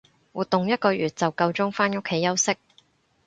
[0.33, 2.57] 活動一個月就夠鐘返屋企休息